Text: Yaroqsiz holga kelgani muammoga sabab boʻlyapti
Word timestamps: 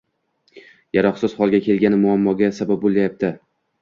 Yaroqsiz 0.97 1.35
holga 1.41 1.59
kelgani 1.67 1.99
muammoga 2.07 2.51
sabab 2.61 2.85
boʻlyapti 2.87 3.35